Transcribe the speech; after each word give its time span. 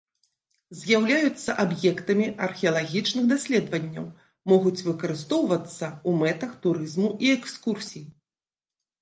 З'яўляюцца 0.77 1.49
аб'ектамі 1.63 2.25
археалагічных 2.47 3.23
даследаванняў, 3.33 4.07
могуць 4.53 4.83
выкарыстоўвацца 4.89 5.71
ў 5.75 6.11
мэтах 6.25 6.59
турызму 6.67 7.09
і 7.29 7.33
экскурсій. 7.37 8.05